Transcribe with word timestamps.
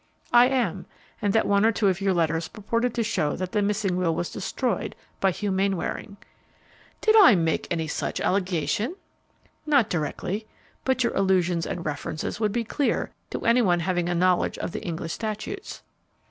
"I 0.33 0.47
am; 0.47 0.87
and 1.21 1.31
that 1.33 1.45
one 1.45 1.63
or 1.63 1.71
two 1.71 1.87
of 1.87 2.01
your 2.01 2.11
letters 2.15 2.47
purported 2.47 2.95
to 2.95 3.03
show 3.03 3.35
that 3.35 3.51
the 3.51 3.61
missing 3.61 3.97
will 3.97 4.15
was 4.15 4.31
destroyed 4.31 4.95
by 5.19 5.29
Hugh 5.29 5.51
Mainwaring." 5.51 6.17
"Did 7.01 7.15
I 7.17 7.35
make 7.35 7.67
any 7.69 7.87
such 7.87 8.19
allegation?" 8.19 8.95
"Not 9.67 9.91
directly; 9.91 10.47
but 10.85 11.03
your 11.03 11.13
allusions 11.15 11.67
and 11.67 11.85
references 11.85 12.39
would 12.39 12.51
be 12.51 12.63
clear 12.63 13.11
to 13.29 13.45
any 13.45 13.61
one 13.61 13.81
having 13.81 14.09
a 14.09 14.15
knowledge 14.15 14.57
of 14.57 14.71
the 14.71 14.81
English 14.83 15.13
statutes." 15.13 15.83